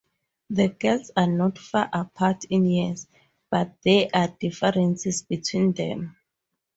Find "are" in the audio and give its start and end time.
1.15-1.27, 4.15-4.29